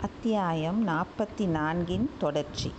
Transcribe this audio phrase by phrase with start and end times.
[0.00, 2.72] அத்தியாயம் நாற்பத்தி நான்கின் தொடர்ச்சி.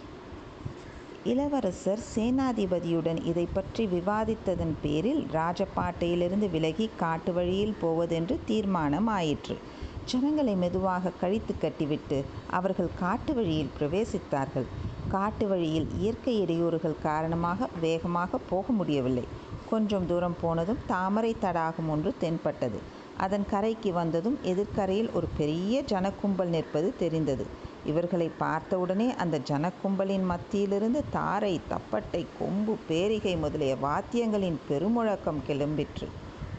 [1.24, 9.58] இளவரசர் சேனாதிபதியுடன் இதை பற்றி விவாதித்ததன் பேரில் ராஜபாட்டையிலிருந்து விலகி காட்டு வழியில் போவதென்று தீர்மானம் ஆயிற்று
[10.06, 14.68] ஜனங்களை மெதுவாக கழித்து கட்டிவிட்டு அவர்கள் காட்டு வழியில் பிரவேசித்தார்கள்.
[15.10, 19.28] காட்டு வழியில் இயற்கை இடையூறுகள் காரணமாக வேகமாக போக முடியவில்லை.
[19.70, 22.98] கொஞ்சம் தூரம் போனதும் தாமரை தடாகம் ஒன்று தென்பட்டது.
[23.20, 27.46] அதன் கரைக்கு வந்ததும் எதிர்க்கரையில் ஒரு பெரிய ஜனக்கும்பல் நிற்பது தெரிந்தது.
[27.86, 36.08] இவர்களை பார்த்தவுடனே அந்த ஜனக்கும்பலின் மத்தியிலிருந்து தாரை தப்பட்டை கொம்பு பேரிகை முதலிய வாத்தியங்களின் பெருமுழக்கம் கிளம்பிற்று.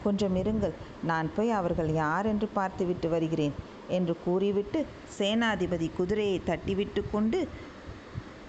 [0.03, 3.55] கொஞ்சம் இருங்கள் நான் போய் அவர்கள் யார் என்று பார்த்துவிட்டு வருகிறேன்
[3.89, 4.79] என்று கூறிவிட்டு
[5.17, 7.39] சேனாதிபதி குதிரையை தட்டிவிட்டு கொண்டு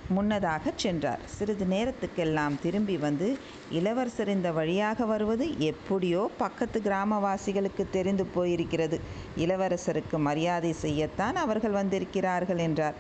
[0.09, 1.21] முன்னதாக சென்றார்.
[1.27, 3.39] சிறிது நேரத்துக்கெல்லாம் திரும்பி வந்து
[3.71, 9.01] இளவரசர் இந்த வழியாக வருவது எப்படியோ பக்கத்து கிராமவாசிகளுக்கு தெரிந்து போயிருக்கிறது.
[9.37, 12.95] இளவரசருக்கு மரியாதை செய்யத்தான் அவர்கள் வந்திருக்கிறார்கள் என்றார்.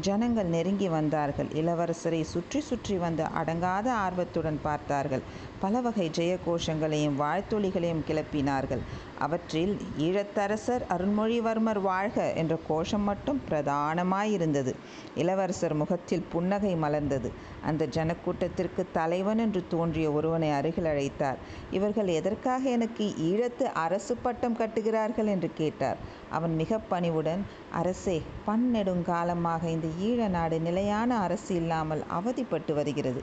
[0.00, 1.46] ஜனங்கள் நெருங்கி வந்தார்கள்.
[1.46, 5.22] இளவரசரை சுற்றி சுற்றி வந்து அடங்காத ஆர்வத்துடன் பார்த்தார்கள்.
[5.60, 8.80] பல வகை ஜெயகோஷங்களையும் வாழ்த்தொழிகளையும் கிளப்பினார்கள்.
[9.18, 14.72] அவற்றில் ஈழத்தரசர் அருண்மொழிவர்மர் வாழ்க என்ற கோஷம் மட்டும் பிரதானமாயிருந்தது.
[15.14, 17.30] இளவரசர் முகத்தில் புன்னகை மலர்ந்தது.
[17.62, 21.36] அந்த ஜனக்கூட்டத்திற்கு தலைவன் என்று தோன்றிய ஒருவனை அருகில் அழைத்தார்.
[21.70, 25.26] இவர்கள் எதற்காக எனக்கு ஈழத்து அரசு பட்டம் கட்டுகிறார்கள்?
[25.26, 25.96] என்று கேட்டார்.
[26.30, 27.42] அவன் மிக பணிவுடன்
[27.72, 33.22] அரசே பன்னெடுங்காலமாக இந்த ஈழ நாடு நிலையான அரசு இல்லாமல் அவதிப்பட்டு வருகிறது.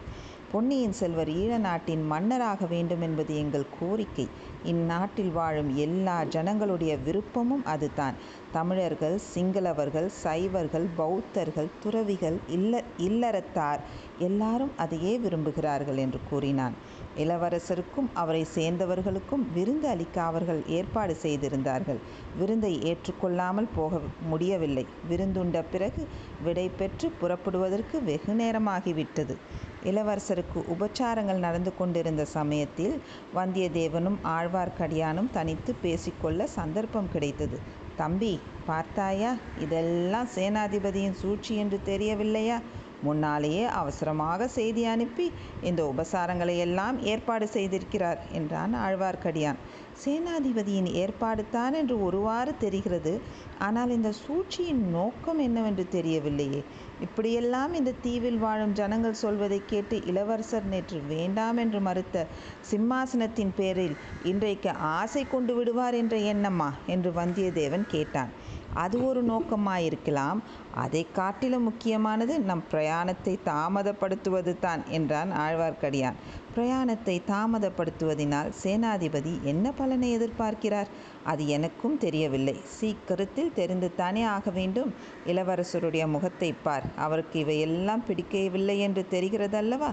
[0.52, 4.26] பொன்னியின் செல்வர் ஈழ நாட்டின் மன்னராக வேண்டும் என்பது எங்கள் கோரிக்கை.
[4.64, 8.16] இந்நாட்டில் வாழும் எல்லா ஜனங்களுடைய விருப்பமும் அதுதான்.
[8.52, 13.84] தமிழர்கள் சிங்களவர்கள் சைவர்கள் பௌத்தர்கள் துறவிகள் இல்ல இல்லறத்தார்
[14.20, 16.76] எல்லாரும் அதையே விரும்புகிறார்கள் என்று கூறினான்.
[17.18, 22.00] இளவரசருக்கும் அவரை சேர்ந்தவர்களுக்கும் விருந்து அளிக்க அவர்கள் ஏற்பாடு செய்திருந்தார்கள்.
[22.38, 24.86] விருந்தை ஏற்றுக்கொள்ளாமல் போக முடியவில்லை.
[25.10, 26.08] விருந்துண்ட பிறகு
[26.44, 29.36] விடை பெற்று புறப்படுவதற்கு வெகு நேரமாகிவிட்டது.
[29.84, 33.02] இளவரசருக்கு உபச்சாரங்கள் நடந்து கொண்டிருந்த சமயத்தில்
[33.36, 37.60] வந்தியத்தேவனும் ஆழ்வார்க்கடியானும் தனித்து பேசிக்கொள்ள சந்தர்ப்பம் கிடைத்தது.
[37.96, 39.36] தம்பி பார்த்தாயா?
[39.60, 42.62] இதெல்லாம் சேனாதிபதியின் சூழ்ச்சி என்று தெரியவில்லையா?
[43.02, 45.32] முன்னாலேயே அவசரமாக செய்தி அனுப்பி
[45.62, 49.62] இந்த உபசாரங்களை எல்லாம் ஏற்பாடு செய்திருக்கிறார் என்றான் ஆழ்வார்க்கடியான்.
[50.06, 53.14] சேனாதிபதியின் ஏற்பாடு தான் என்று ஒருவாறு தெரிகிறது.
[53.58, 56.62] ஆனால் இந்த சூழ்ச்சியின் நோக்கம் என்னவென்று தெரியவில்லையே.
[57.02, 62.26] இப்படியெல்லாம் இந்த தீவில் வாழும் ஜனங்கள் சொல்வதை கேட்டு இளவரசர் நேற்று வேண்டாம் என்று மறுத்த
[62.72, 66.70] சிம்மாசனத்தின் பேரில் இன்றைக்கு ஆசை கொண்டு விடுவார் என்ற எண்ணமா?
[66.88, 68.32] என்று வந்தியத்தேவன் கேட்டான்.
[68.74, 70.42] அது ஒரு நோக்கமாக இருக்கலாம்
[70.76, 76.14] அதை காட்டிலும் முக்கியமானது நம் பிரயாணத்தை தாமதப்படுத்துவது தான் என்றான் ஆழ்வார்க்கடியான்.
[76.56, 80.86] பிரயாணத்தை தாமதப்படுத்துவதினால் சேனாதிபதி என்ன பலனை எதிர்பார்க்கிறார்?
[81.24, 82.56] அது எனக்கும் தெரியவில்லை.
[82.64, 84.94] சீக்கிரத்தில் தெரிந்து தானே ஆக வேண்டும்.
[85.26, 86.84] இளவரசருடைய முகத்தை பார்.
[86.96, 89.92] அவருக்கு இவையெல்லாம் பிடிக்கவில்லை என்று தெரிகிறதல்லவா?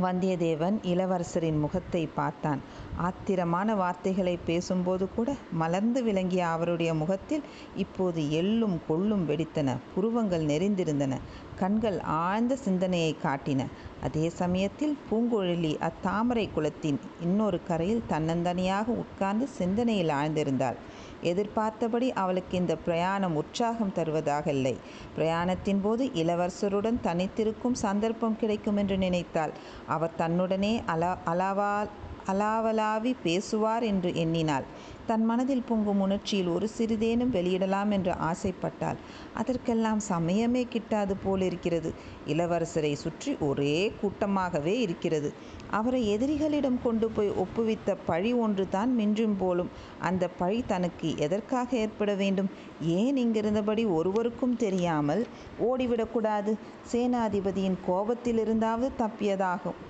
[0.00, 2.60] வந்தியத்தேவன் இளவரசரின் முகத்தை பார்த்தான்.
[2.98, 7.42] ஆத்திரமான வார்த்தைகளை பேசும்போது கூட மலர்ந்து விளங்கிய அவருடைய முகத்தில்
[7.76, 11.18] இப்போது எள்ளும் கொள்ளும் வெடித்தன புருவங்கள் நெறிந்திருந்தன
[11.56, 13.66] கண்கள் ஆழ்ந்த சிந்தனையை காட்டின.
[14.02, 20.78] அதே சமயத்தில் பூங்குழலி அத்தாமரை குளத்தின் இன்னொரு கரையில் தன்னந்தனியாக உட்கார்ந்து சிந்தனையில் ஆழ்ந்திருந்தாள்.
[21.22, 24.78] எதிர்பார்த்தபடி அவளுக்கு இந்த பிரயாணம் உற்சாகம் தருவதாக இல்லை.
[25.16, 29.52] பிரயாணத்தின் போது இளவரசருடன் தனித்திருக்கும் சந்தர்ப்பம் கிடைக்கும் என்று நினைத்தாள்.
[29.86, 31.86] அவர் தன்னுடனே அலா அலாவா
[32.26, 34.64] அலாவலாவி பேசுவார் என்று எண்ணினாள்.
[35.06, 38.98] தன் மனதில் பொங்கும் உணர்ச்சியில் ஒரு சிறிதேனும் வெளியிடலாம் என்று ஆசைப்பட்டால்
[39.34, 41.90] அதற்கெல்லாம் சமயமே கிட்டாது போலிருக்கிறது.
[42.26, 45.32] இளவரசரை சுற்றி ஒரே கூட்டமாகவே இருக்கிறது.
[45.70, 49.70] அவரை எதிரிகளிடம் கொண்டு போய் ஒப்புவித்த பழி ஒன்று தான் மின்றும் போலும்.
[50.00, 52.50] அந்த பழி தனக்கு எதற்காக ஏற்பட வேண்டும்?
[52.98, 55.26] ஏன் இங்கிருந்தபடி ஒருவருக்கும் தெரியாமல்
[55.60, 56.54] ஓடிவிடக்கூடாது?
[56.92, 59.80] சேனாதிபதியின் கோபத்திலிருந்தாவது தப்பியதாகும்.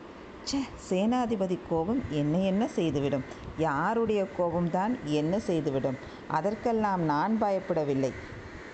[0.47, 0.59] ச்சே
[0.91, 3.25] சேனாதிபதி கோபம் என்ன என்ன செய்துவிடும்?
[3.59, 5.99] யாருடைய கோபம்தான் என்ன செய்துவிடும்?
[6.29, 8.13] அதற்கெல்லாம் நான் பயப்படவில்லை.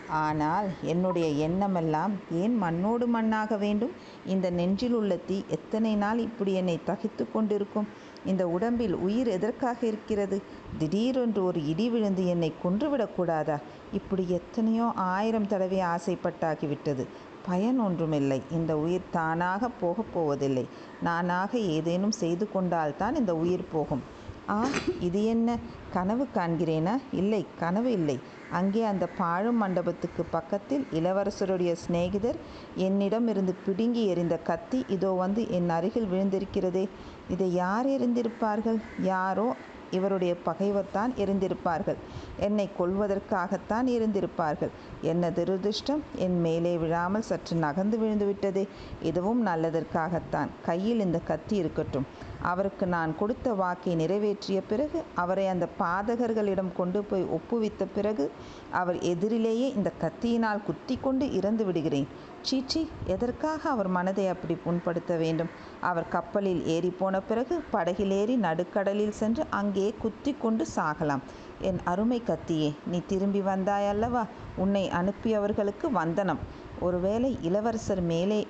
[0.08, 3.92] ஆனால் என்னுடைய எண்ணமெல்லாம் ஏன் மண்ணோடு மண்ணாக வேண்டும்?
[4.26, 7.88] இந்த நெஞ்சில் உள்ள தீ எத்தனை நாள் இப்படி என்னை தகித்து கொண்டிருக்கும்?
[8.24, 10.42] இந்த உடம்பில் உயிர் எதற்காக இருக்கிறது?
[10.78, 13.58] திடீரென்று ஒரு இடி விழுந்து என்னை கொன்றுவிடக்கூடாதா?
[13.92, 17.06] இப்படி எத்தனையோ ஆயிரம் தடவை ஆசைப்பட்டாகிவிட்டது.
[17.48, 18.38] பயன் ஒன்றுமில்லை.
[18.52, 20.64] இந்த உயிர் தானாக போகப் போவதில்லை.
[21.02, 24.02] நானாக ஏதேனும் செய்து கொண்டால்தான் இந்த உயிர் போகும்.
[24.50, 24.56] ஆ
[25.00, 25.56] இது என்ன?
[25.92, 26.94] கனவு காண்கிறேனா?
[27.12, 28.16] இல்லை கனவு இல்லை.
[28.50, 32.38] அங்கே அந்த பாழும் மண்டபத்துக்கு பக்கத்தில் இளவரசருடைய சிநேகிதர்
[32.86, 36.84] என்னிடம் இருந்து பிடுங்கி எறிந்த கத்தி இதோ வந்து என் அருகில் விழுந்திருக்கிறதே.
[37.28, 38.80] இதை யார் எறிந்திருப்பார்கள்?
[39.12, 39.48] யாரோ
[39.90, 41.96] இவருடைய பகைவர்தான் இருந்திருப்பார்கள்.
[42.38, 44.68] என்னை கொள்வதற்காகத்தான் இருந்திருப்பார்கள்.
[45.02, 46.00] என்ன துரதிருஷ்டம்?
[46.14, 48.68] என் மேலே விழாமல் சற்று நகர்ந்து விழுந்துவிட்டதே.
[49.02, 50.48] இதுவும் நல்லதற்காகத்தான்.
[50.64, 52.06] கையில் இந்த கத்தி இருக்கட்டும்.
[52.42, 58.30] அவருக்கு நான் கொடுத்த வாக்கை நிறைவேற்றிய பிறகு அவரை அந்த பாதகர்களிடம் கொண்டு போய் ஒப்புவித்த பிறகு
[58.70, 62.08] அவர் எதிரிலேயே இந்த கத்தியினால் குத்தி கொண்டு இறந்து விடுகிறேன்.
[62.42, 65.50] சீச்சி எதற்காக அவர் மனதை அப்படி புண்படுத்த வேண்டும்?
[65.80, 71.24] அவர் கப்பலில் ஏறி போன பிறகு படகிலேறி நடுக்கடலில் சென்று அங்கே குத்தி கொண்டு சாகலாம்.
[71.60, 74.26] என் அருமை கத்தியே நீ திரும்பி வந்தாய் அல்லவா
[74.56, 76.38] உன்னை அனுப்பியவர்களுக்கு வந்தனம்.
[76.80, 78.46] ஒருவேளை இளவரசர் மேலே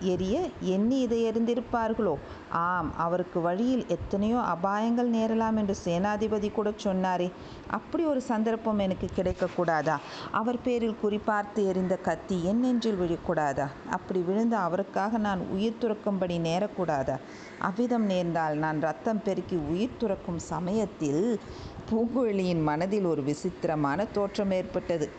[0.00, 2.14] எரிய எண்ணி இதை எறிந்திருப்பார்களோ
[2.60, 7.30] ஆம் அவருக்கு வழியில் எத்தனையோ அபாயங்கள் நேரலாம் என்று சேனாதிபதி கூட சொன்னாரே.
[7.70, 9.96] அப்படி ஒரு சந்தர்ப்பம் எனக்கு கிடைக்கக்கூடாதா?
[10.30, 13.66] அவர் பேரில் குறிப்பார்த்து எறிந்த கத்தி என் நெஞ்சில் விழக்கூடாதா?
[13.90, 17.16] அப்படி விழுந்த அவருக்காக நான் உயிர் துறக்கும்படி நேரக்கூடாதா?
[17.58, 21.40] அவ்விதம் நேர்ந்தால் நான் ரத்தம் பெருக்கி உயிர் துறக்கும் சமயத்தில்
[21.90, 25.10] பூங்குழலியின் மனதில் ஒரு விசித்திரமான தோற்றம் ஏற்பட்டது.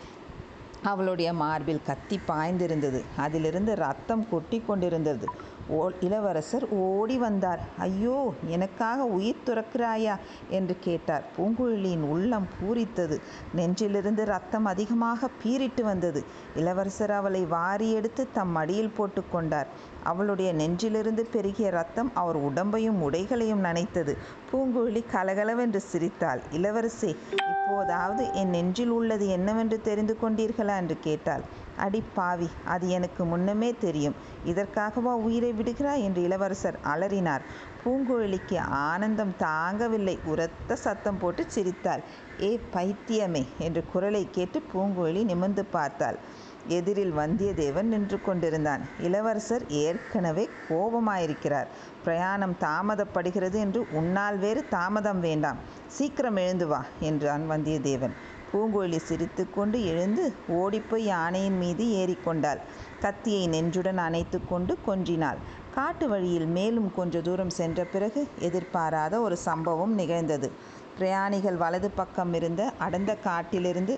[0.84, 3.04] அவளுடைய மார்பில் கத்தி பாய்ந்திருந்தது.
[3.18, 5.28] அதிலிருந்து ரத்தம் கொட்டி கொண்டிருந்தது
[5.68, 7.60] ஓ இளவரசர் ஓடி வந்தார்.
[7.78, 10.16] ஐயோ எனக்காக உயிர் துறக்கிறாயா?
[10.50, 11.24] என்று கேட்டார்.
[11.38, 13.20] பூங்குழலியின் உள்ளம் பூரித்தது.
[13.56, 16.24] நெஞ்சிலிருந்து ரத்தம் அதிகமாக பீறிட்டு வந்தது.
[16.56, 19.66] இளவரசர் அவளை வாரி எடுத்து தம் மடியில் போட்டுக்கொண்டார்
[20.04, 24.18] அவளுடைய நெஞ்சிலிருந்து பெருகிய ரத்தம் அவர் உடம்பையும் உடைகளையும் நனைத்தது.
[24.52, 26.42] பூங்குழலி கலகலவென்று சிரித்தாள்.
[26.52, 30.78] இளவரசே இப்போதாவது என் நெஞ்சில் உள்ளது என்னவென்று தெரிந்து கொண்டீர்களா?
[30.78, 31.42] என்று கேட்டாள்.
[31.78, 34.16] அடி பாவி அது எனக்கு முன்னமே தெரியும்.
[34.46, 36.04] இதற்காகவா உயிரை விடுகிறாய்?
[36.04, 37.44] என்று இளவரசர் அலறினார்.
[37.84, 40.18] பூங்குழலிக்கு ஆனந்தம் தாங்கவில்லை.
[40.26, 42.04] உரத்த சத்தம் போட்டு சிரித்தாள்.
[42.42, 43.46] ஏ பைத்தியமே!
[43.60, 46.20] என்று குரலை கேட்டு பூங்குழலி நிமிர்ந்து பார்த்தாள்.
[46.68, 48.82] எதிரில் வந்தியத்தேவன் நின்று கொண்டிருந்தான்.
[49.00, 51.72] இளவரசர் ஏற்கனவே கோபமாயிருக்கிறார்.
[52.06, 55.60] பிரயாணம் தாமதப்படுகிறது என்று உன்னால் வேறு தாமதம் வேண்டாம்.
[55.88, 58.16] சீக்கிரம் எழுந்து வா என்றான் வந்தியத்தேவன்.
[58.54, 62.60] பூங்கோழி சிரித்து கொண்டு எழுந்து ஓடிப்போய் யானையின் மீது ஏறிக்கொண்டாள்.
[63.00, 65.40] கத்தியை நெஞ்சுடன் அணைத்து கொண்டு கொஞ்சினாள்.
[65.76, 70.52] காட்டு வழியில் மேலும் கொஞ்ச தூரம் சென்ற பிறகு எதிர்பாராத ஒரு சம்பவம் நிகழ்ந்தது.
[70.98, 73.94] பிரயாணிகள் வலது பக்கம் இருந்த அடர்ந்த காட்டிலிருந்து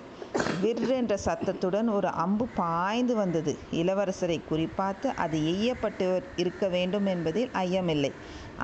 [0.62, 3.52] விற்றென்ற என்ற சத்தத்துடன் ஒரு அம்பு பாய்ந்து வந்தது.
[3.72, 6.06] இளவரசரை குறிப்பாத்து அது எய்யப்பட்டு
[6.36, 8.12] இருக்க வேண்டும் என்பதில் ஐயமில்லை.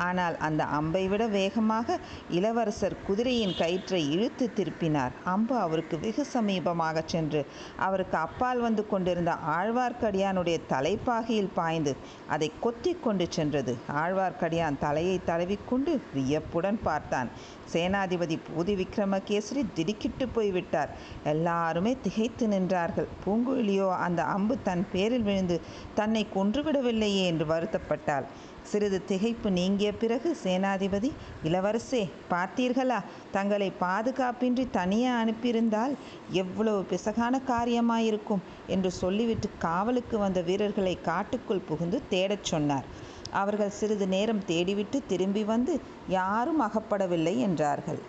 [0.06, 1.98] ஆனால் அந்த அம்பை விட வேகமாக
[2.30, 5.12] இளவரசர் குதிரையின் கயிற்றை இழுத்து திருப்பினார்.
[5.24, 7.46] அம்பு அவருக்கு வெகு சமீபமாக சென்று
[7.76, 11.94] அவருக்கு அப்பால் வந்து கொண்டிருந்த ஆழ்வார்க்கடியானுடைய தலைப்பாகையில் பாய்ந்து
[12.28, 13.74] அதை கொத்தி கொண்டு சென்றது.
[14.02, 17.30] ஆழ்வார்க்கடியான் தலையை தடவிக்கொண்டு வியப்புடன் பார்த்தான்.
[17.72, 20.90] சேனாதிபதி பூதி விக்ரமகேசரி திடுக்கிட்டு போய்விட்டார்.
[21.24, 23.08] எல்லாருமே திகைத்து நின்றார்கள்.
[23.24, 25.60] பூங்குழியோ அந்த அம்பு தன் பேரில் விழுந்து
[25.94, 28.26] தன்னை கொன்றுவிடவில்லையே என்று வருத்தப்பட்டாள்.
[28.62, 31.10] சிறிது திகைப்பு நீங்கிய பிறகு சேனாதிபதி
[31.44, 33.02] இளவரசே பார்த்தீர்களா?
[33.30, 35.94] தங்களை பாதுகாப்பின்றி தனியே அனுப்பியிருந்தால்
[36.30, 42.84] எவ்வளவு பிசகான காரியமாயிருக்கும் என்று சொல்லிவிட்டு காவலுக்கு வந்த வீரர்களை காட்டுக்குள் புகுந்து தேடச் சொன்னார்.
[43.30, 48.00] அவர்கள் சிறிது நேரம் தேடிவிட்டு திரும்பி வந்து யாரும் அகப்படவில்லை என்றார்கள்.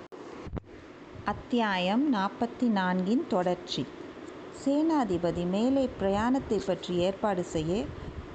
[1.25, 3.85] அத்தியாயம் நாற்பத்தி நான்கின் தொடர்ச்சி.
[4.65, 7.83] சேனாதிபதி மேலே பிரயாணத்தை பற்றி ஏற்பாடு செய்ய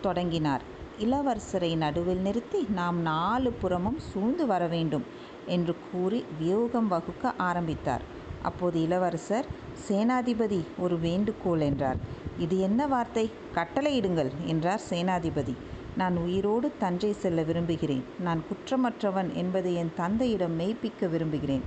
[0.00, 0.76] தொடங்கினார்.
[1.05, 5.05] இளவரசரை நடுவில் நிறுத்தி நாம் நாலு புறமும் சூழ்ந்து வர வேண்டும்
[5.47, 8.05] என்று கூறி வியூகம் வகுக்க ஆரம்பித்தார்.
[8.43, 9.47] அப்போது இளவரசர்
[9.89, 11.97] சேனாதிபதி ஒரு வேண்டுகோள் என்றார்.
[12.39, 13.31] இது என்ன வார்த்தை?
[13.55, 15.55] கட்டளையிடுங்கள் என்றார் சேனாதிபதி.
[15.96, 18.05] நான் உயிரோடு தஞ்சை செல்ல விரும்புகிறேன்.
[18.20, 21.65] நான் குற்றமற்றவன் என்பதை என் தந்தையிடம் மெய்ப்பிக்க விரும்புகிறேன்.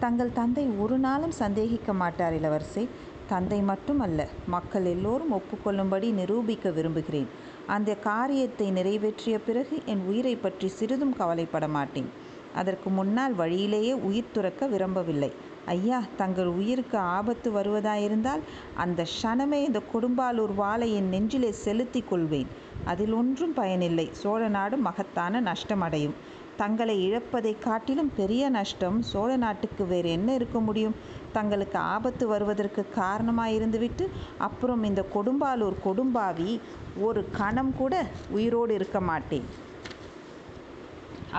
[0.00, 2.84] தங்கள் தந்தை ஒரு நாளும் சந்தேகிக்க மாட்டார் இளவரசே.
[3.28, 7.28] தந்தை மட்டுமல்ல மக்கள் எல்லோரும் ஒப்புக்கொள்ளும்படி நிரூபிக்க விரும்புகிறேன்.
[7.66, 12.08] அந்த காரியத்தை நிறைவேற்றிய பிறகு என் உயிரை பற்றி சிறிதும் கவலைப்பட மாட்டேன்.
[12.54, 15.30] அதற்கு முன்னால் வழியிலேயே உயிர் துறக்க விரும்பவில்லை.
[15.66, 18.42] ஐயா தங்கள் உயிருக்கு ஆபத்து வருவதாயிருந்தால்
[18.74, 22.50] அந்த க்ஷணமே இந்த கொடும்பாலூர் வாளை என் நெஞ்சிலே செலுத்தி கொள்வேன்.
[22.84, 24.06] அதில் ஒன்றும் பயனில்லை.
[24.12, 26.16] சோழ நாடு மகத்தான நஷ்டமடையும்.
[26.56, 29.02] தங்களை இழப்பதை காட்டிலும் பெரிய நஷ்டம்.
[29.02, 30.96] சோழ நாட்டுக்கு வேறு என்ன இருக்க முடியும்?
[31.32, 34.06] தங்களுக்கு ஆபத்து வருவதற்கு காரணமாக இருந்துவிட்டு
[34.38, 36.60] அப்புறம் இந்த கொடும்பாலூர் கொடும்பாவி
[37.00, 39.46] ஒரு கணம் கூட உயிரோடு இருக்க மாட்டேன்.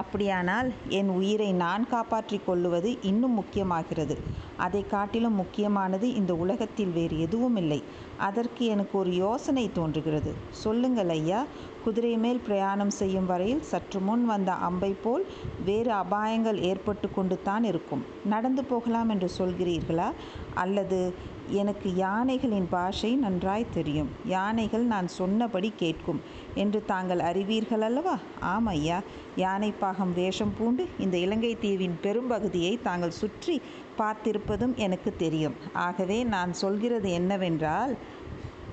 [0.02, 4.16] அப்படியானால் என் உயிரை நான் காப்பாற்றிக் கொள்ளுவது இன்னும் முக்கியமாகிறது.
[4.58, 7.80] அதை காட்டிலும் முக்கியமானது இந்த உலகத்தில் வேறு எதுவும் இல்லை.
[8.18, 10.34] அதற்கு எனக்கு ஒரு யோசனை தோன்றுகிறது.
[10.64, 11.42] சொல்லுங்கள் ஐயா
[11.86, 15.26] குதிரை மேல் பிரயாணம் செய்யும் வரையில் சற்று முன் வந்த அம்பை போல்
[15.66, 18.04] வேறு அபாயங்கள் ஏற்பட்டு கொண்டு தான் இருக்கும்.
[18.26, 20.10] நடந்து போகலாம் என்று சொல்கிறீர்களா?
[20.54, 21.00] அல்லது
[21.50, 24.10] எனக்கு யானைகளின் பாஷை நன்றாய் தெரியும்.
[24.26, 26.22] யானைகள் நான் சொன்னபடி கேட்கும்.
[26.56, 28.18] என்று தாங்கள் அறிவீர்கள் அல்லவா?
[28.40, 29.02] ஆம் ஐயா.
[29.38, 33.62] யானைப்பாகம் வேஷம் பூண்டு இந்த இலங்கை தீவின் பெரும்பகுதியை தாங்கள் சுற்றி
[33.98, 35.54] பார்த்திருப்பதும் எனக்கு தெரியும்.
[35.74, 37.98] ஆகவே நான் சொல்கிறது என்னவென்றால்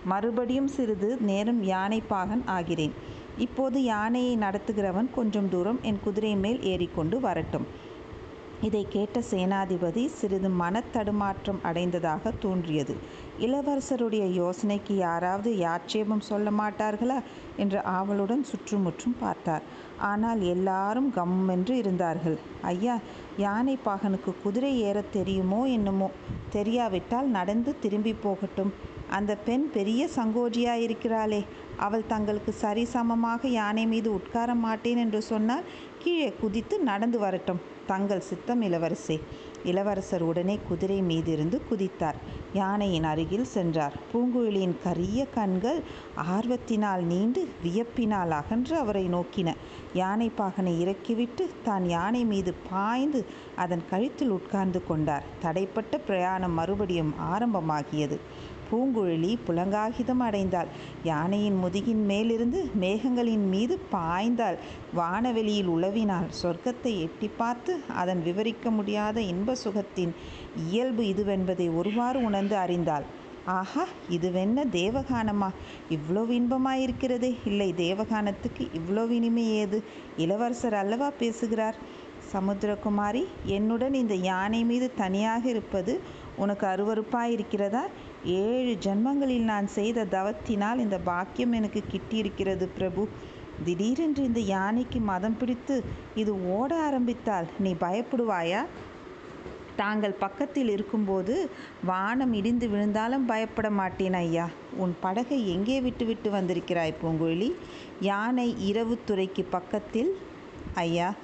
[0.05, 2.91] மறுபடியும் சிறிது நேரம் யானைப்பாகன் ஆகிறேன்.
[3.39, 7.82] இப்போது யானையை நடத்துகிறவன் கொஞ்சம் தூரம் என் குதிரை மேல் ஏறிக்கொண்டு வரட்டும்.
[8.63, 12.97] இதை கேட்ட சேனாதிபதி சிறிது மனத்தடுமாற்றம் அடைந்ததாக தோன்றியது.
[13.41, 17.19] இளவரசருடைய யோசனைக்கு யாராவது யாட்சேபம் சொல்ல மாட்டார்களா?
[17.57, 19.63] என்ற ஆவலுடன் சுற்றுமுற்றும் பார்த்தார்.
[19.99, 22.39] ஆனால் எல்லாரும் கம் என்று இருந்தார்கள்.
[22.63, 22.99] ஐயா
[23.37, 26.11] யானை பாகனுக்கு குதிரை ஏறத் தெரியுமோ என்னமோ?
[26.53, 28.73] தெரியாவிட்டால் நடந்து திரும்பி போகட்டும்.
[29.19, 31.41] அந்த பெண் பெரிய சங்கோஜியாயிருக்கிறாளே
[31.87, 35.69] அவள் தங்களுக்கு சரிசமமாக யானை மீது உட்கார மாட்டேன் என்று சொன்னால்
[36.03, 37.63] கீழே குதித்து நடந்து வரட்டும்.
[37.87, 39.17] தங்கள் சித்தம் இளவரசே.
[39.71, 42.19] இளவரசர் உடனே குதிரை மீதிருந்து குதித்தார்.
[42.53, 43.95] யானையின் அருகில் சென்றார்.
[44.13, 45.81] பூங்குழலியின் கரிய கண்கள்
[46.35, 49.55] ஆர்வத்தினால் நீண்டு வியப்பினால் அகன்று அவரை நோக்கின.
[50.01, 53.23] யானை பாகனை இறக்கிவிட்டு தான் யானை மீது பாய்ந்து
[53.57, 55.29] அதன் கழுத்தில் உட்கார்ந்து கொண்டார்.
[55.43, 58.19] தடைப்பட்ட பிரயாணம் மறுபடியும் ஆரம்பமாகியது.
[58.73, 60.71] பூங்குழலி புலங்காகிதம் அடைந்தாள்.
[61.05, 64.59] யானையின் முதுகின் மேலிருந்து மேகங்களின் மீது பாய்ந்தாள்.
[64.95, 70.15] வானவெளியில் உளவினாள் சொர்க்கத்தை எட்டி பார்த்து அதன் விவரிக்க முடியாத இன்ப சுகத்தின்
[70.69, 73.07] இயல்பு இதுவென்பதை ஒருவாறு உணர்ந்து அறிந்தாள்.
[73.45, 75.49] ஆஹா இதுவென்ன தேவகானமா?
[75.91, 77.31] இவ்வளோ இன்பமாயிருக்கிறதே.
[77.45, 79.83] இல்லை தேவகானத்துக்கு இவ்வளோ இனிமை ஏது?
[80.17, 81.79] இளவரசர் அல்லவா பேசுகிறார்?
[82.33, 86.01] சமுத்திரகுமாரி என்னுடன் இந்த யானை மீது தனியாக இருப்பது
[86.37, 87.83] உனக்கு அருவருப்பாயிருக்கிறதா?
[88.25, 93.09] ஏழு ஜன்மங்களில் நான் செய்த தவத்தினால் இந்த பாக்கியம் எனக்கு கிட்டியிருக்கிறது பிரபு.
[93.65, 95.83] திடீரென்று இந்த யானைக்கு மதம் பிடித்து
[96.15, 98.65] இது ஓட ஆரம்பித்தால் நீ பயப்படுவாயா?
[99.77, 101.51] தாங்கள் பக்கத்தில் இருக்கும்போது
[101.85, 104.49] வானம் இடிந்து விழுந்தாலும் பயப்பட மாட்டேன் ஐயா.
[104.77, 107.53] உன் படகை எங்கே விட்டுவிட்டு வந்திருக்கிறாய் பூங்குழலி?
[108.01, 110.19] யானை இரவு துறைக்கு பக்கத்தில்
[110.75, 111.15] ஐயா.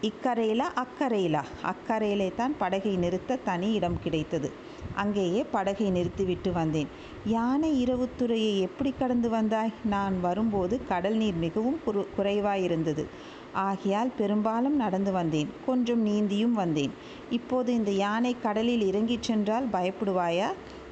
[0.00, 0.84] இக்கரையிலா?
[0.84, 1.42] அக்கரையிலா?
[1.62, 4.65] அக்கரையிலே தான் படகை நிறுத்த தனி இடம் கிடைத்தது.
[4.96, 6.90] அங்கேயே படகை நிறுத்திவிட்டு வந்தேன்.
[7.26, 9.72] யானை இரவுத்துறையை எப்படி கடந்து வந்தாய்?
[9.84, 13.04] நான் வரும்போது கடல் நீர் மிகவும் குறு குறைவாயிருந்தது.
[13.52, 15.48] ஆகையால் பெரும்பாலும் நடந்து வந்தேன்.
[15.66, 16.92] கொஞ்சம் நீந்தியும் வந்தேன்.
[17.30, 20.48] இப்போது இந்த யானை கடலில் இறங்கிச் சென்றால் பயப்படுவாயா?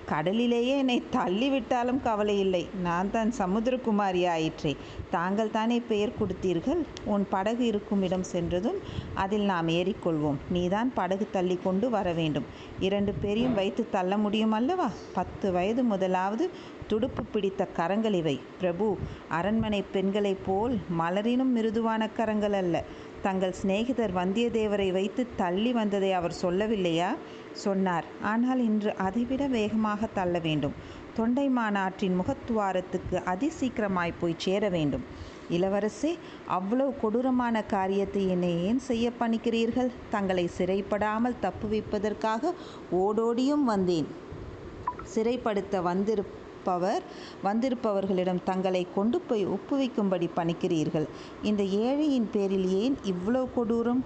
[0.07, 4.77] கடலிலேயே என்னை தள்ளிவிட்டாலும் கவலை இல்லை நான் தான் சமுத்திரகுமாரி ஆயிற்றே
[5.11, 6.81] தாங்கள் தானே பெயர் கொடுத்தீர்கள்?
[7.05, 8.79] உன் படகு இருக்கும் இடம் சென்றதும்
[9.15, 10.39] அதில் நாம் ஏறிக்கொள்வோம்.
[10.51, 12.47] நீதான் படகு தள்ளி கொண்டு வர வேண்டும்.
[12.81, 14.91] இரண்டு பேரையும் வைத்து தள்ள முடியும் அல்லவா?
[15.13, 16.51] பத்து வயது முதலாவது
[16.87, 18.41] துடுப்பு பிடித்த கரங்கள் இவை.
[18.61, 22.85] பிரபு அரண்மனை பெண்களைப் போல் மலரினும் மிருதுவான கரங்கள் அல்ல.
[23.23, 27.11] தங்கள் சிநேகிதர் வந்தியத்தேவரை வைத்து தள்ளி வந்ததை அவர் சொல்லவில்லையா?
[27.63, 28.07] சொன்னார்.
[28.33, 30.75] ஆனால் இன்று அதைவிட வேகமாக தள்ள வேண்டும்.
[31.17, 35.05] தொண்டை மாநாட்டின் முகத்துவாரத்துக்கு அதிசீக்கிரமாய் போய் சேர வேண்டும்.
[35.51, 36.13] இளவரசே
[36.57, 39.91] அவ்வளவு கொடூரமான காரியத்தை என்னை ஏன் செய்ய பணிக்கிறீர்கள்?
[40.11, 42.53] தங்களை சிறைப்படாமல் தப்புவிப்பதற்காக
[43.03, 44.09] ஓடோடியும் வந்தேன்.
[45.15, 47.03] சிறைப்படுத்த வந்திருப்பவர்
[47.45, 51.07] வந்திருப்பவர்களிடம் தங்களை கொண்டு போய் ஒப்புவிக்கும்படி பணிக்கிறீர்கள்.
[51.43, 54.05] இந்த ஏழையின் பேரில் ஏன் இவ்வளவு கொடூரம்?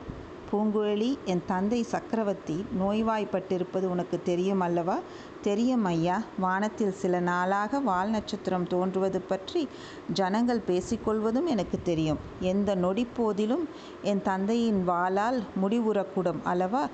[0.52, 4.98] பூங்குழலி என் தந்தை சக்கரவர்த்தி நோய்வாய்ப்பட்டிருப்பது உனக்கு தெரியும் அல்லவா
[5.42, 9.68] தெரியும் ஐயா வானத்தில் சில நாளாக வால் நட்சத்திரம் தோன்றுவது பற்றி
[10.12, 12.18] ஜனங்கள் பேசிக்கொள்வதும் எனக்கு தெரியும்.
[12.40, 13.64] எந்த நொடிப்போதிலும்
[14.02, 16.88] என் தந்தையின் வாளால் முடிவுறக்கூடும் அல்லவா?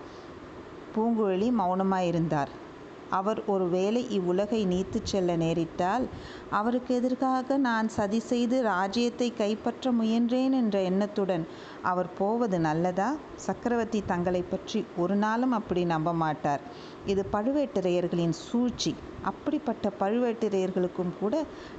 [0.96, 2.52] பூங்குழலி மௌனமாயிருந்தார்.
[3.14, 6.04] அவர் ஒருவேளை இவ்வுலகை நீத்துச் செல்ல நேரிட்டால்
[6.50, 11.44] அவருக்கு எதிர்க்காக நான் சதி செய்து ராஜ்யத்தை கைப்பற்ற முயன்றேன் என்ற எண்ணத்துடன்
[11.82, 13.08] அவர் போவது நல்லதா?
[13.46, 16.62] சக்கரவர்த்தி தங்களை பற்றி ஒரு நாளும் அப்படி நம்ப மாட்டார்.
[17.06, 18.92] இது பழுவேட்டரையர்களின் சூழ்ச்சி.
[19.22, 21.34] அப்படிப்பட்ட பழுவேட்டரையர்களுக்கும் கூட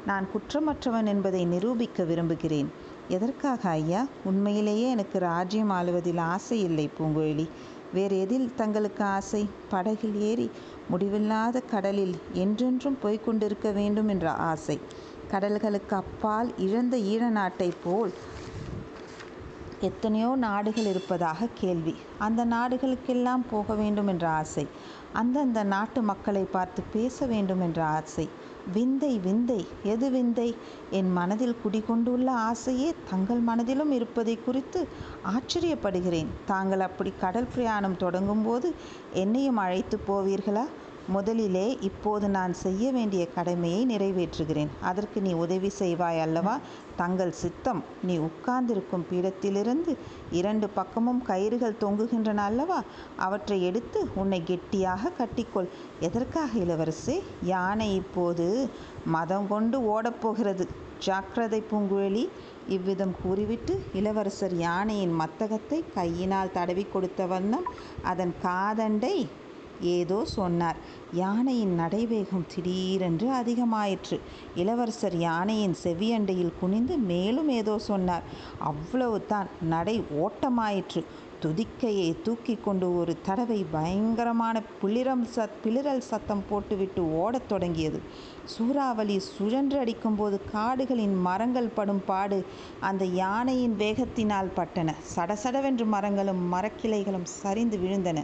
[0.06, 2.70] நான் குற்றமற்றவன் என்பதை நிரூபிக்க விரும்புகிறேன்.
[3.10, 4.02] எதற்காக ஐயா?
[4.24, 7.46] உண்மையிலேயே எனக்கு ராஜ்யம் ஆளுவதில் ஆசை இல்லை பூங்குழலி
[7.94, 9.50] வேறு எதில் தங்களுக்கு ஆசை?
[9.70, 10.48] படகில் ஏறி
[10.90, 14.80] முடிவில்லாத கடலில் என்றென்றும் போய்கொண்டிருக்க வேண்டும் என்ற ஆசை.
[15.32, 18.14] கடல்களுக்கு அப்பால் இழந்த ஈழ நாட்டைப் போல்
[19.82, 21.96] எத்தனையோ நாடுகள் இருப்பதாக கேள்வி.
[22.18, 24.68] அந்த நாடுகளுக்கெல்லாம் போக வேண்டும் என்ற ஆசை.
[25.14, 28.30] அந்தந்த நாட்டு மக்களை பார்த்து பேச வேண்டும் என்ற ஆசை.
[28.74, 30.56] விந்தை விந்தை எது விந்தை?
[30.90, 34.88] என் மனதில் குடிகொண்டுள்ள ஆசையே தங்கள் மனதிலும் இருப்பதை குறித்து
[35.26, 36.28] ஆச்சரியப்படுகிறேன்.
[36.46, 38.74] தாங்கள் அப்படி கடல் பிரயாணம் தொடங்கும்போது
[39.14, 40.66] என்னையும் அழைத்து போவீர்களா?
[41.08, 44.68] முதலிலே இப்போது நான் செய்ய வேண்டிய கடமையை நிறைவேற்றுகிறேன்.
[44.82, 46.60] அதற்கு நீ உதவி செய்வாய் அல்லவா?
[46.96, 49.98] தங்கள் சித்தம் நீ உட்கார்ந்திருக்கும் பீடத்திலிருந்து
[50.32, 52.84] இரண்டு பக்கமும் கயிறுகள் தொங்குகின்றன அல்லவா?
[53.18, 55.70] அவற்றை எடுத்து உன்னை கெட்டியாக கட்டிக்கொள்.
[56.00, 57.24] எதற்காக இளவரசே?
[57.44, 58.70] யானை இப்போது
[59.06, 60.68] மதம் கொண்டு ஓடப்போகிறது.
[61.00, 62.30] ஜாக்கிரதை பூங்குழலி.
[62.68, 67.64] இவ்விதம் கூறிவிட்டு இளவரசர் யானையின் மத்தகத்தை கையினால் தடவி கொடுத்த வண்ணம்
[68.02, 69.28] அதன் காதண்டை
[69.82, 70.76] ஏதோ சொன்னார்.
[71.14, 74.20] யானையின் நடைவேகம் திடீரென்று அதிகமாயிற்று.
[74.56, 78.24] இளவரசர் யானையின் செவியண்டையில் குனிந்து மேலும் ஏதோ சொன்னார்.
[78.60, 81.06] அவ்வளவுதான் நடை ஓட்டமாயிற்று.
[81.46, 88.00] துதிக்கையை தூக்கி கொண்டு ஒரு தடவை பயங்கரமான பிளிரம் சத் பிளிரல் சத்தம் போட்டுவிட்டு ஓடத் தொடங்கியது.
[88.46, 92.46] சூறாவளி சுழன்று அடிக்கும்போது காடுகளின் மரங்கள் படும் பாடு
[92.80, 94.96] அந்த யானையின் வேகத்தினால் பட்டன.
[95.16, 98.24] சடசடவென்று மரங்களும் மரக்கிளைகளும் சரிந்து விழுந்தன.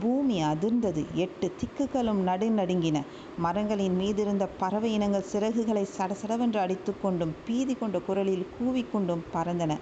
[0.00, 1.04] பூமி அதிர்ந்தது.
[1.14, 3.00] எட்டு திக்குகளும் நடுநடுங்கின.
[3.38, 9.72] மரங்களின் மீதிருந்த பறவை இனங்கள் சிறகுகளை சடசடவென்று அடித்துக்கொண்டும் பீதி கொண்ட குரலில் கூவிக்கொண்டும் பறந்தன.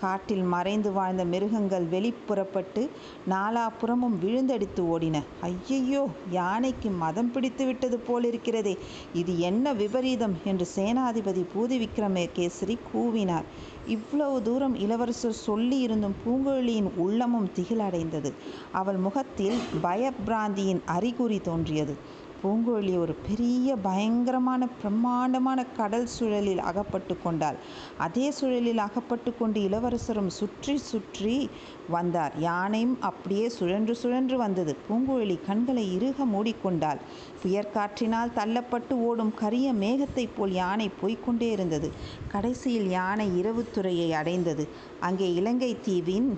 [0.00, 2.82] காட்டில் மறைந்து வாழ்ந்த மிருகங்கள் வெளிப்புறப்பட்டு
[3.30, 5.16] நாலாபுறமும் விழுந்தடித்து ஓடின.
[5.40, 8.74] ஐயையோ யானைக்கு மதம் பிடித்து விட்டது போலிருக்கிறதே.
[9.12, 13.48] இது என்ன விபரீதம் என்று சேனாதிபதி பூதி விக்ரமகேசரி கூவினார்.
[13.86, 18.32] இவ்வளவு தூரம் இளவரசர் சொல்லி இருந்தும் பூங்குழலியின் உள்ளமும் திகிலடைந்தது.
[18.72, 21.96] அவள் முகத்தில் பயப்பிராந்தியின் அறிகுறி தோன்றியது.
[22.42, 27.56] பூங்குழலி ஒரு பெரிய பயங்கரமான பிரம்மாண்டமான கடல் சுழலில் அகப்பட்டு கொண்டாள்.
[27.98, 31.50] அதே சுழலில் அகப்பட்டு கொண்டு இளவரசரும் சுற்றி சுற்றி
[31.88, 32.32] வந்தார்.
[32.38, 34.76] யானையும் அப்படியே சுழன்று சுழன்று வந்தது.
[34.88, 37.00] பூங்குழலி கண்களை இறுக மூடிக்கொண்டாள்.
[37.42, 41.90] புயற்காற்றினால் தள்ளப்பட்டு ஓடும் கரிய மேகத்தைப் போல் யானை போய்க்கொண்டே இருந்தது.
[42.28, 44.68] கடைசியில் யானை இரவுத்துறையை அடைந்தது.
[45.00, 46.30] அங்கே இலங்கை தீவின்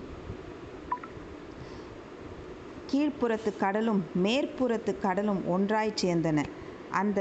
[2.92, 6.44] கீழ்ப்புறத்து கடலும் மேற்புறத்து கடலும் ஒன்றாய்ச் சேர்ந்தன.
[6.90, 7.18] அந்த